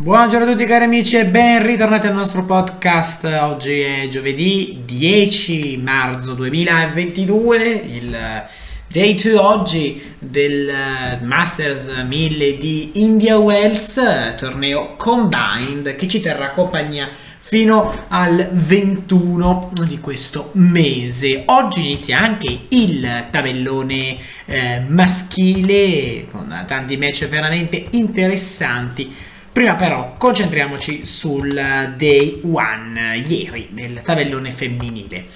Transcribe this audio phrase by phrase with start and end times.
[0.00, 3.24] Buongiorno a tutti cari amici e ben ritornati al nostro podcast.
[3.24, 8.46] Oggi è giovedì 10 marzo 2022, il
[8.86, 14.00] day 2 oggi del Masters 1000 di India Wells,
[14.38, 17.08] torneo combined che ci terrà compagnia
[17.40, 21.42] fino al 21 di questo mese.
[21.46, 29.12] Oggi inizia anche il tabellone eh, maschile con tanti match veramente interessanti
[29.58, 31.52] Prima però concentriamoci sul
[31.96, 35.26] day one, ieri, del tabellone femminile.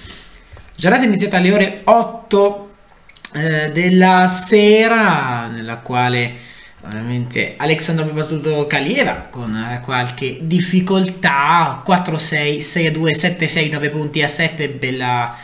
[0.73, 2.73] Giornata iniziata alle ore 8
[3.33, 6.35] eh, della sera, nella quale
[6.85, 14.29] ovviamente Alexandro ha battuto Kalieva con eh, qualche difficoltà, 4-6, 6-2, 7-6, 9 punti a
[14.29, 15.35] 7, bella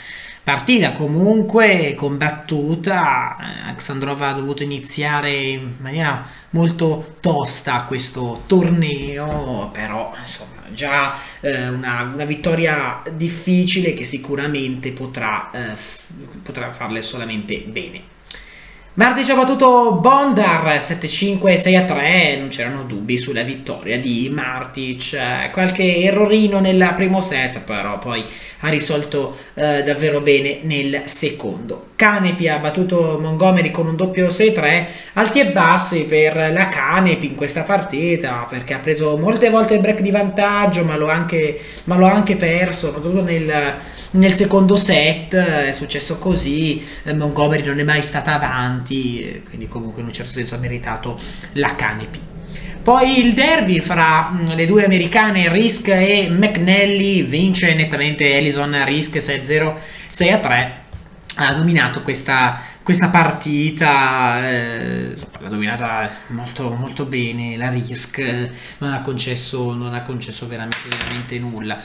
[0.49, 10.63] partita comunque combattuta, Alexandrova ha dovuto iniziare in maniera molto tosta questo torneo, però insomma
[10.73, 15.75] già eh, una, una, vittoria difficile che sicuramente potrà, eh,
[16.41, 18.01] potrà farle solamente bene.
[18.95, 26.59] Martic ha battuto Bondar 7-5, 6-3, non c'erano dubbi sulla vittoria di Martic, qualche errorino
[26.59, 28.25] nel primo set però poi
[28.61, 31.91] ha risolto eh, davvero bene nel secondo.
[31.95, 37.35] Canepi ha battuto Montgomery con un doppio 6-3, alti e bassi per la Canepi in
[37.35, 42.35] questa partita perché ha preso molte volte il break di vantaggio ma l'ho anche, anche
[42.35, 43.77] perso, soprattutto nel
[44.11, 50.01] nel secondo set è successo così, eh, Montgomery non è mai stata avanti, quindi comunque
[50.01, 51.19] in un certo senso ha meritato
[51.53, 52.19] la Canepi.
[52.81, 59.17] Poi il derby fra mm, le due americane Risk e McNally vince nettamente Ellison Risk
[59.17, 59.75] 6-0,
[60.11, 60.71] 6-3.
[61.35, 68.17] Ha dominato questa questa partita eh, l'ha dominata molto, molto bene la Risk
[68.79, 71.79] non ha concesso, non ha concesso veramente, veramente nulla.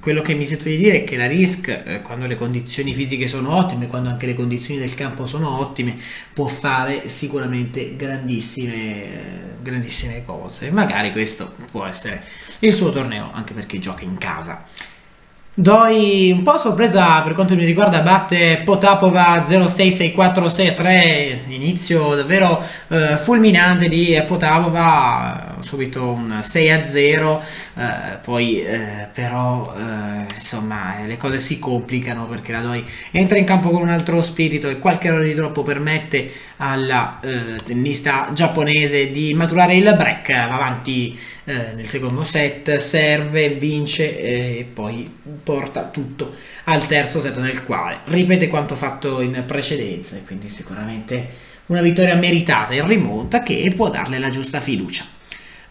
[0.00, 3.28] Quello che mi sento di dire è che la Risk eh, quando le condizioni fisiche
[3.28, 5.96] sono ottime quando anche le condizioni del campo sono ottime
[6.32, 10.68] può fare sicuramente grandissime, grandissime cose.
[10.72, 12.24] Magari questo può essere
[12.58, 14.64] il suo torneo anche perché gioca in casa
[15.60, 23.88] Doi un po' sorpresa per quanto mi riguarda, batte Potapova 0-6-6-4-6-3, inizio davvero eh, fulminante
[23.88, 27.40] di Potapova, subito un 6-0,
[27.76, 33.44] eh, poi eh, però eh, insomma le cose si complicano perché la Doi entra in
[33.44, 39.10] campo con un altro spirito e qualche errore di troppo permette alla eh, tennista giapponese
[39.10, 45.10] di maturare il break, va avanti eh, nel secondo set, serve, vince e poi
[45.42, 51.46] porta tutto al terzo set nel quale ripete quanto fatto in precedenza e quindi sicuramente
[51.66, 55.17] una vittoria meritata in rimonta che può darle la giusta fiducia.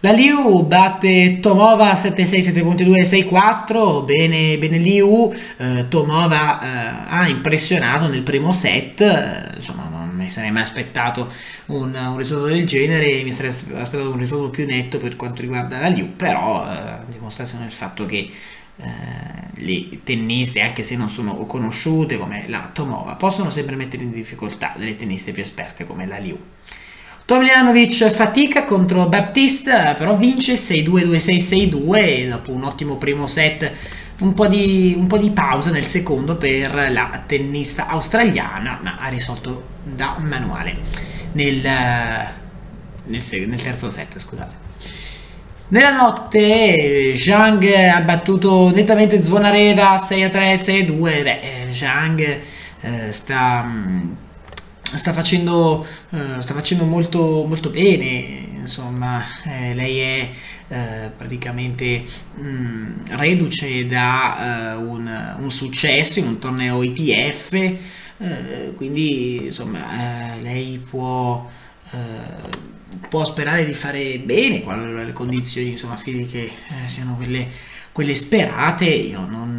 [0.02, 8.08] La Liu batte Tomova 7-6, 7.2, 6-4, bene, bene Liu, eh, Tomova eh, ha impressionato
[8.08, 11.31] nel primo set, eh, insomma non mi sarei mai aspettato
[11.68, 15.80] un, un, risultato del genere, mi sarei aspettato un risultato più netto per quanto riguarda
[15.80, 18.29] la Liu, però eh, dimostrazione del fatto che
[18.78, 18.85] eh,
[19.56, 24.75] le tenniste, anche se non sono conosciute come la Tomova, possono sempre mettere in difficoltà
[24.78, 26.38] delle tenniste più esperte come la Liu.
[27.27, 33.69] Tomljanovic fatica contro Baptiste, però vince 6-2-2-6-6-2 dopo un ottimo primo set,
[34.19, 39.09] un po, di, un po' di pausa nel secondo per la tennista australiana, ma ha
[39.09, 40.77] risolto da manuale
[41.33, 41.57] nel,
[43.03, 44.55] nel, nel terzo set, scusate.
[45.67, 50.53] Nella notte Zhang ha battuto nettamente Zvonareva 6-3,
[50.87, 52.39] 6-2, beh, Zhang
[52.79, 53.69] eh, sta
[54.95, 60.31] sta facendo, uh, sta facendo molto, molto bene, insomma, eh, lei è
[60.69, 62.03] eh, praticamente
[62.35, 70.35] mh, mm, reduce da uh, un, un, successo in un torneo ITF, eh, quindi insomma
[70.41, 71.47] lei può,
[73.09, 76.49] può, sperare di fare bene qualora le condizioni insomma, fisiche
[76.87, 77.47] siano quelle,
[77.91, 79.56] quelle sperate, io non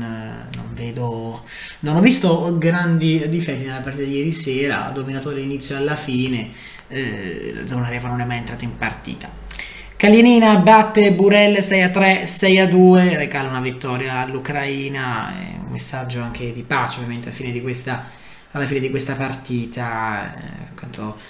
[0.78, 1.44] vedo
[1.80, 6.50] non ho visto grandi difetti nella partita di ieri sera, ha dominato dall'inizio alla fine,
[6.88, 9.46] eh, la zona Reva non è mai entrata in partita.
[9.96, 15.32] Kalinina batte Burel 6 a 3, 6 a 2, regala una vittoria all'Ucraina,
[15.64, 18.04] un messaggio anche di pace ovviamente alla fine di questa,
[18.52, 20.76] fine di questa partita, eh,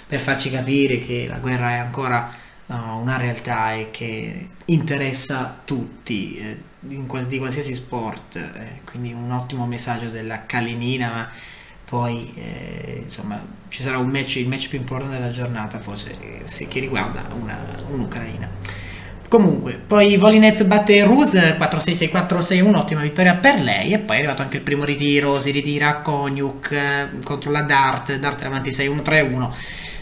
[0.07, 2.31] per farci capire che la guerra è ancora
[2.67, 6.37] uh, una realtà e che interessa tutti.
[6.37, 11.29] Eh, di qualsiasi sport, eh, quindi un ottimo messaggio della Kalinina, ma
[11.83, 16.41] poi eh, insomma ci sarà un match, il match più importante della giornata forse eh,
[16.43, 17.23] se, che riguarda
[17.89, 18.87] un'Ucraina.
[19.29, 23.93] Comunque, poi Volinez batte Ruse 4-6-6-4-6-1, ottima vittoria per lei.
[23.93, 28.15] E poi è arrivato anche il primo ritiro, si ritira Konyuk eh, contro la Dart,
[28.15, 29.49] Dart avanti 6-1-3-1.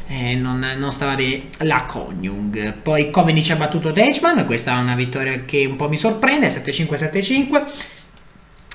[0.10, 2.76] Eh, non, non, stava bene la Conyung.
[2.82, 7.64] Poi Kovenic ha battuto Deichmann, questa è una vittoria che un po' mi sorprende, 7-5-7-5.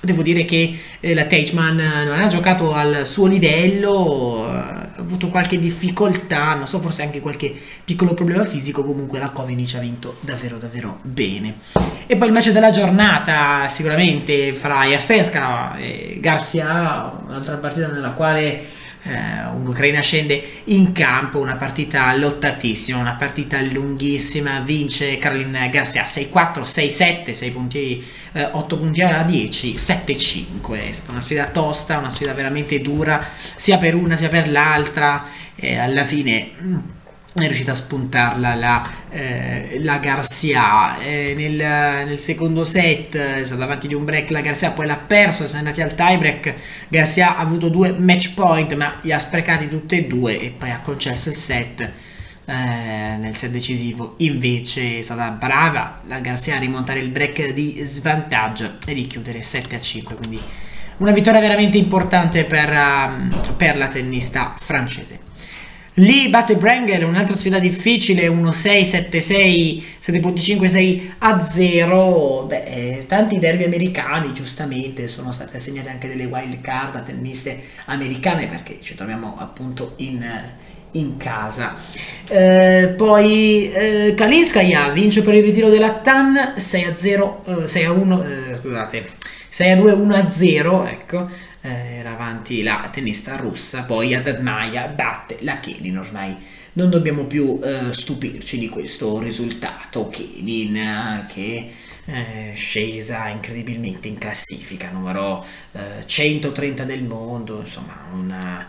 [0.02, 5.28] Devo dire che eh, la Teichmann non ha giocato al suo livello, eh, ha avuto
[5.28, 7.54] qualche difficoltà, non so, forse anche qualche
[7.84, 11.54] piccolo problema fisico, comunque la Kovenic ha vinto davvero davvero bene.
[12.06, 18.80] E poi il match della giornata, sicuramente fra Jasenska e Garcia, un'altra partita nella quale
[19.04, 26.62] eh, un'Ucraina scende in campo, una partita lottatissima, una partita lunghissima, vince Caroline Garcia 6-4,
[26.62, 32.10] 6-7, 6 punti, eh, 8 punti a 10, 7-5, è stata una sfida tosta, una
[32.10, 35.24] sfida veramente dura, sia per una sia per l'altra,
[35.60, 36.78] alla fine mm,
[37.34, 40.98] è riuscita a spuntarla la, eh, la Garcia.
[40.98, 41.54] Eh, nel,
[42.06, 45.60] nel, secondo set è stata davanti di un break la Garcia poi l'ha perso sono
[45.60, 46.54] andati al tie break
[46.88, 50.70] Garcia ha avuto due match point ma li ha sprecati tutti e due e poi
[50.70, 51.80] ha concesso il set
[52.44, 54.14] eh, nel set decisivo.
[54.18, 59.42] Invece è stata brava la Garcia a rimontare il break di svantaggio e di chiudere
[59.42, 60.40] 7 a 5 quindi
[60.98, 65.21] una vittoria veramente importante per, um, per la tennista francese
[65.96, 72.46] Lì batte Brangel, un'altra sfida difficile, 1-6, 7-6, 7.5, 6 a 0.
[72.48, 77.62] Beh, eh, tanti derby americani, giustamente, sono state assegnate anche delle wild card a tenniste
[77.86, 80.26] americane perché ci troviamo appunto in,
[80.92, 81.74] in casa.
[82.26, 87.92] Eh, poi eh, Kalinskaya vince per il ritiro della TAN 6 a 0, 6 a
[87.92, 89.06] 1, eh, scusate,
[89.50, 94.88] 6 a 2, 1 a 0, ecco eh, era avanti la tennista russa, poi Adadmaya
[94.88, 96.36] batte la Kenin, ormai
[96.74, 101.70] non dobbiamo più eh, stupirci di questo risultato, Kenin eh, che
[102.04, 105.44] è scesa incredibilmente in classifica, numero
[106.04, 108.66] 130 eh, del mondo, insomma una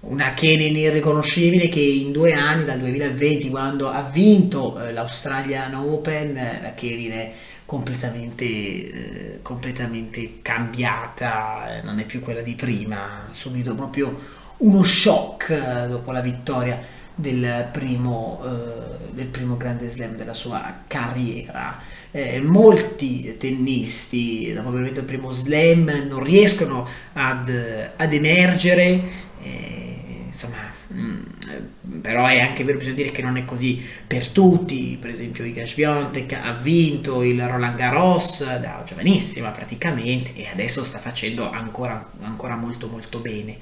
[0.00, 6.36] una Kenin irriconoscibile che in due anni, dal 2020 quando ha vinto eh, l'Australian Open,
[6.36, 7.32] eh, la Kenin è
[7.70, 14.18] completamente, eh, completamente cambiata, eh, non è più quella di prima, subito proprio
[14.56, 16.82] uno shock eh, dopo la vittoria
[17.14, 21.78] del primo, eh, del primo grande slam della sua carriera.
[22.10, 29.00] Eh, molti tennisti, dopo aver vinto il primo slam, non riescono ad, ad emergere.
[29.44, 34.28] Eh, insomma, mh, mm, però è anche vero, bisogna dire che non è così per
[34.28, 40.82] tutti, per esempio Iga Swiatek ha vinto il Roland Garros da giovanissima praticamente e adesso
[40.82, 43.58] sta facendo ancora, ancora molto molto bene.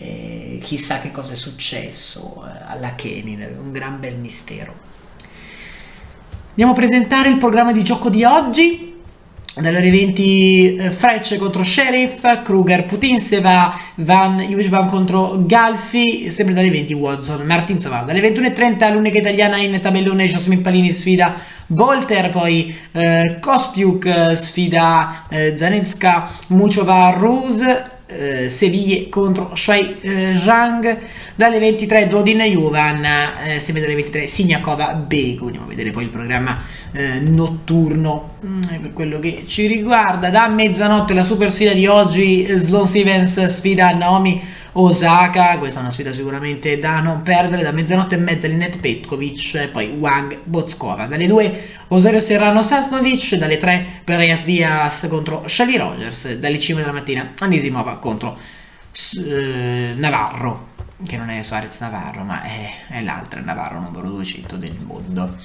[0.00, 4.86] Eh, chissà che cosa è successo eh, alla Kenin, un gran bel mistero.
[6.50, 8.97] Andiamo a presentare il programma di gioco di oggi
[9.60, 16.70] dalle ore 20 eh, Frecce contro Sheriff, Kruger, Putinseva, Van Jujvan contro Galfi, sempre dalle
[16.70, 18.02] 20 Watson, Martinsova.
[18.02, 21.34] Dalle 21.30 l'unica italiana in tabellone Jasmine Palini sfida
[21.66, 30.36] Bolter, poi eh, Kostiuk eh, sfida eh, Zanevska, Muchova, Ruse, eh, Seville contro Shui eh,
[30.36, 30.98] Zhang.
[31.34, 35.46] Dalle 23 Dodin Juvan eh, sempre dalle 23 Signakova Bego.
[35.46, 36.56] Andiamo a vedere poi il programma
[36.92, 40.30] eh, notturno mm, per quello che ci riguarda.
[40.30, 44.42] Da mezzanotte la super sfida di oggi Sloan Stevens sfida Naomi
[44.80, 49.70] Osaka, questa è una sfida sicuramente da non perdere, da mezzanotte e mezza Linette Petkovic
[49.70, 51.06] poi Wang Bozkova.
[51.06, 56.94] Dalle 2 Osorio Serrano Sasnovic, dalle 3 Pereyas Diaz contro Shelly Rogers, dalle 5 della
[56.94, 58.38] mattina Anisimova contro
[59.26, 60.68] eh, Navarro,
[61.04, 65.36] che non è Suarez Navarro, ma è, è l'altra Navarro numero 200 del mondo.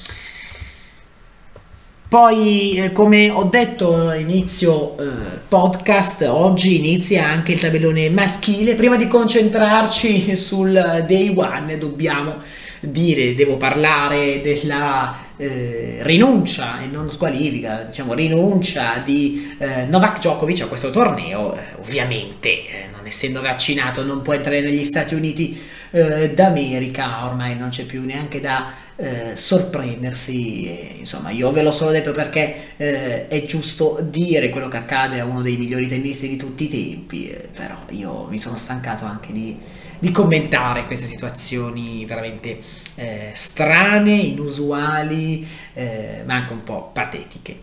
[2.13, 5.03] Poi, eh, come ho detto inizio eh,
[5.48, 8.75] podcast, oggi inizia anche il tabellone maschile.
[8.75, 12.36] Prima di concentrarci sul day one, dobbiamo
[12.82, 20.61] dire, devo parlare della eh, rinuncia e non squalifica, diciamo rinuncia di eh, Novak Djokovic
[20.61, 21.55] a questo torneo.
[21.55, 25.59] Eh, ovviamente, eh, non essendo vaccinato, non può entrare negli Stati Uniti
[25.93, 30.65] d'America, ormai non c'è più neanche da eh, sorprendersi.
[30.65, 35.19] E, insomma, io ve l'ho solo detto perché eh, è giusto dire quello che accade
[35.19, 39.05] a uno dei migliori tennisti di tutti i tempi, eh, però io mi sono stancato
[39.05, 39.57] anche di,
[40.03, 42.60] di commentare queste situazioni veramente
[42.95, 47.62] eh, strane, inusuali, eh, ma anche un po' patetiche.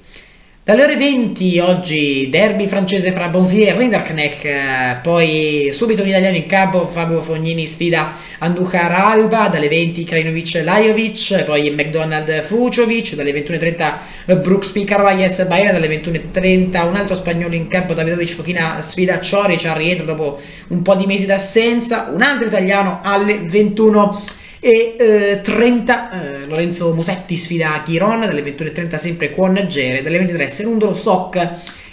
[0.70, 6.36] Dalle ore 20 oggi derby francese fra Bonzi e Rinderknecht, eh, poi subito un italiano
[6.36, 13.32] in campo, Fabio Fognini sfida Andukar Alba, dalle 20 Krajinovic Lajovic, poi McDonald Fucovic, dalle
[13.32, 19.68] 21.30 Brooks Picarvaies Baena, dalle 21.30 un altro spagnolo in campo, Davidovic Fochina sfida Cioric,
[19.74, 26.10] rientra dopo un po' di mesi d'assenza, un altro italiano alle 21 e eh, 30
[26.42, 31.36] eh, Lorenzo Musetti sfida Chiron dalle 21.30 sempre Kwon Gere dalle 23 Serundolo Sok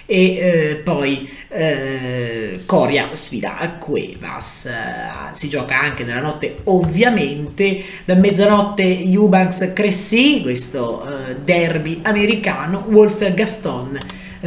[0.05, 4.69] e eh, poi eh, Coria sfida Cuevas.
[5.31, 13.33] Si gioca anche nella notte ovviamente da mezzanotte Eubanks Cressy questo eh, derby americano Wolf
[13.33, 13.97] Gaston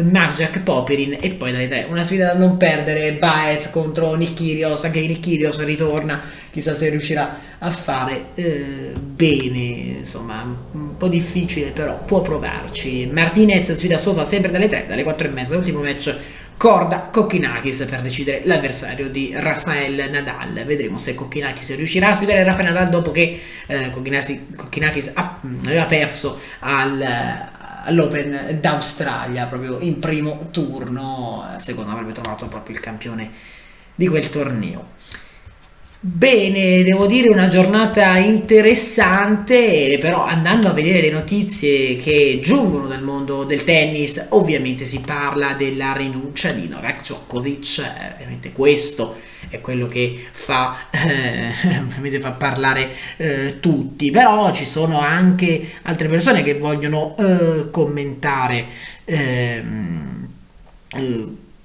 [0.03, 5.01] Marjak Poperin e poi dalle tre una sfida da non perdere Baez contro Nikirios anche
[5.01, 12.23] Nikirios ritorna chissà se riuscirà a fare eh, bene insomma un po' difficile però può
[12.23, 16.17] provarci Martinez sfida Sosa sempre dalle 3 dalle 4 e mezza l'ultimo match
[16.57, 20.63] Corda Kokkinakis per decidere l'avversario di Rafael Nadal.
[20.67, 27.03] Vedremo se Kokkinakis riuscirà a sfidare Rafael Nadal dopo che eh, Kokkinakis aveva perso al,
[27.85, 33.31] all'Open d'Australia proprio in primo turno, secondo avrebbe trovato proprio il campione
[33.95, 34.99] di quel torneo.
[36.03, 43.03] Bene, devo dire una giornata interessante, però andando a vedere le notizie che giungono dal
[43.03, 49.15] mondo del tennis, ovviamente si parla della rinuncia di Novak Djokovic, eh, ovviamente questo
[49.51, 51.51] è quello che fa, eh,
[52.19, 52.89] fa parlare
[53.19, 58.67] eh, tutti, però ci sono anche altre persone che vogliono eh, commentare.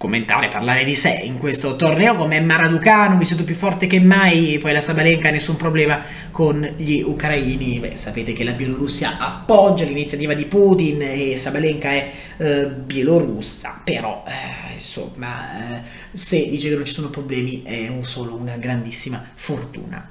[0.05, 4.71] Commentare, parlare di sé in questo torneo come Maraducano, vissuto più forte che mai, poi
[4.71, 10.45] la Sabalenka nessun problema con gli ucraini, Beh, sapete che la Bielorussia appoggia l'iniziativa di
[10.45, 15.81] Putin e Sabalenka è eh, bielorussa, però eh, insomma eh,
[16.13, 20.07] se dice che non ci sono problemi è solo una grandissima fortuna.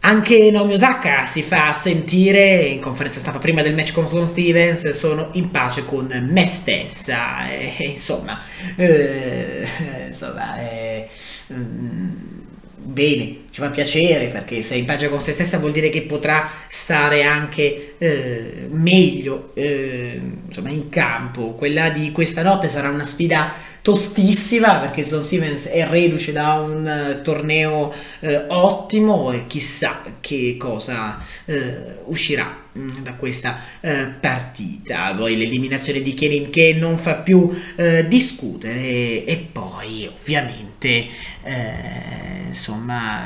[0.00, 4.90] Anche Naomi Osaka si fa sentire in conferenza stampa prima del match con Sloan Stevens,
[4.90, 8.40] sono in pace con me stessa, e, insomma,
[8.76, 9.66] eh,
[10.06, 11.08] insomma eh,
[12.86, 16.02] bene, ci fa piacere perché se è in pace con se stessa vuol dire che
[16.02, 21.54] potrà stare anche eh, meglio eh, insomma, in campo.
[21.54, 23.52] Quella di questa notte sarà una sfida
[23.86, 30.56] tostissima perché Sloan Stevens è reduce da un uh, torneo uh, ottimo e chissà che
[30.58, 31.54] cosa uh,
[32.06, 33.62] uscirà mm, da questa
[34.20, 35.14] partita.
[35.14, 37.56] Poi l'eliminazione di Kerin che non fa più
[38.08, 41.06] discutere e poi ovviamente
[42.48, 43.22] insomma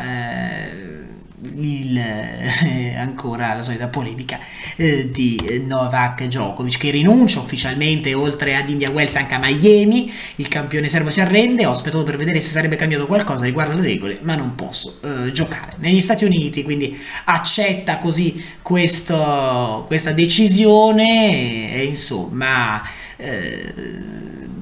[1.56, 4.38] il, eh, ancora la solita polemica
[4.76, 10.12] eh, di Novak Djokovic che rinuncia ufficialmente oltre ad India Wells anche a Miami.
[10.36, 13.82] Il campione serbo si arrende ho aspettato per vedere se sarebbe cambiato qualcosa riguardo alle
[13.82, 15.74] regole ma non posso eh, giocare.
[15.76, 22.82] Negli Stati Uniti quindi accetta così questo, questa decisione e insomma
[23.16, 23.72] eh,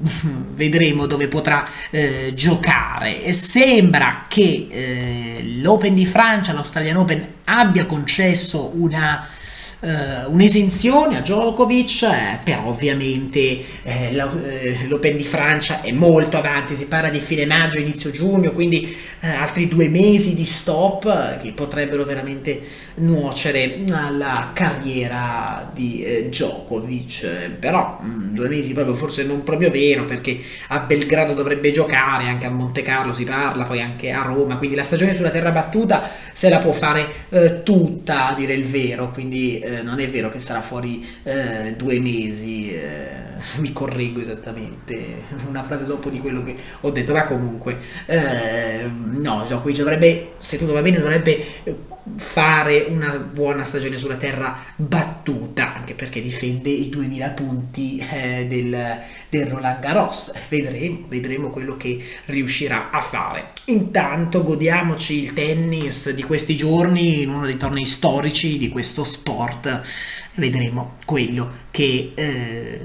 [0.55, 3.23] vedremo dove potrà eh, giocare.
[3.23, 9.27] E sembra che eh, l'Open di Francia, l'Australian Open, abbia concesso una
[9.79, 16.75] uh, un'esenzione a Djokovic, eh, però ovviamente eh, eh, l'Open di Francia è molto avanti,
[16.75, 21.41] si parla di fine maggio, inizio giugno, quindi eh, altri due mesi di stop eh,
[21.41, 22.61] che potrebbero veramente
[22.99, 29.71] nuocere alla carriera di eh, Djokovic, però mh, mm, due mesi proprio forse non proprio
[29.71, 34.21] vero perché a Belgrado dovrebbe giocare, anche a Monte Carlo si parla, poi anche a
[34.21, 37.27] Roma, quindi la stagione sulla terra battuta se la può fare
[37.63, 41.99] tutta a dire il vero, quindi eh, non è vero che sarà fuori eh, due
[41.99, 43.28] mesi, eh,
[43.59, 49.43] mi correggo esattamente, una frase dopo di quello che ho detto, ma comunque, eh, no,
[49.45, 51.45] Djokovic dovrebbe, se tutto va bene, dovrebbe
[52.15, 58.99] fare una buona stagione sulla terra battuta, anche perché difende i 2000 punti eh, del,
[59.29, 60.31] del Roland Garros.
[60.47, 63.51] Vedremo, vedremo quello che riuscirà a fare.
[63.65, 69.81] Intanto godiamoci il tennis di questi giorni in uno dei tornei storici di questo sport
[70.39, 72.11] vedremo quello che...
[72.15, 72.81] Eh,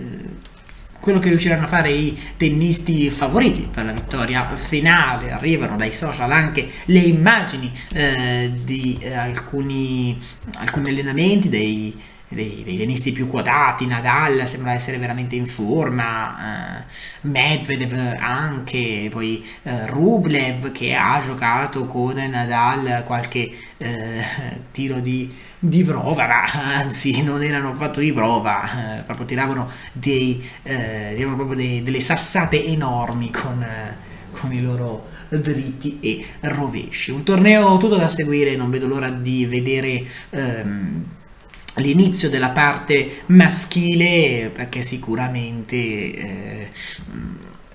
[1.05, 5.33] quello che riusciranno a fare i tennisti favoriti per la vittoria finale.
[5.33, 10.19] Arrivano dai social anche le immagini eh, di eh, alcuni,
[10.55, 11.95] alcuni, allenamenti dei,
[12.29, 16.85] dei, dei, tennisti più quotati, Nadal sembra essere veramente in forma, eh,
[17.23, 24.25] Medvedev anche, poi eh, Rublev che ha giocato con Nadal qualche eh,
[24.71, 26.43] tiro di, di, prova, ma
[26.77, 32.01] anzi non erano affatto di prova, eh, proprio tiravano, dei, eh, tiravano proprio dei, delle
[32.01, 33.67] sassate enormi con,
[34.31, 37.11] con i loro dritti e rovesci.
[37.11, 41.05] Un torneo tutto da seguire, non vedo l'ora di vedere ehm,
[41.77, 46.71] l'inizio della parte maschile perché sicuramente eh,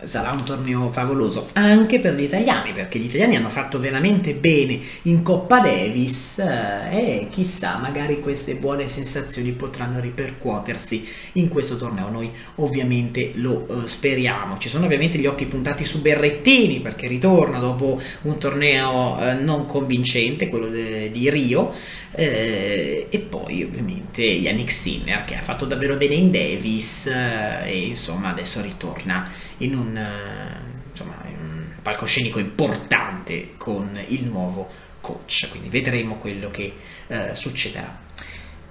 [0.03, 4.79] sarà un torneo favoloso anche per gli italiani perché gli italiani hanno fatto veramente bene
[5.03, 12.09] in Coppa Davis eh, e chissà magari queste buone sensazioni potranno ripercuotersi in questo torneo.
[12.09, 14.57] Noi ovviamente lo eh, speriamo.
[14.57, 19.65] Ci sono ovviamente gli occhi puntati su Berrettini perché ritorna dopo un torneo eh, non
[19.65, 21.73] convincente quello di Rio
[22.11, 27.77] eh, e poi ovviamente Yannick Sinner che ha fatto davvero bene in Davis eh, e
[27.87, 29.29] insomma adesso ritorna
[29.59, 34.69] in un, eh, insomma, in un palcoscenico importante con il nuovo
[35.01, 35.47] coach.
[35.49, 36.73] Quindi vedremo quello che
[37.07, 38.07] eh, succederà.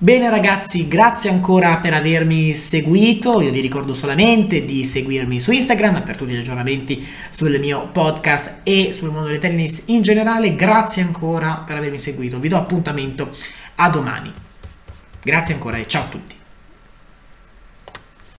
[0.00, 6.04] Bene ragazzi, grazie ancora per avermi seguito, io vi ricordo solamente di seguirmi su Instagram
[6.04, 11.02] per tutti gli aggiornamenti sul mio podcast e sul mondo del tennis in generale, grazie
[11.02, 13.34] ancora per avermi seguito, vi do appuntamento
[13.74, 14.32] a domani.
[15.20, 16.37] Grazie ancora e ciao a tutti.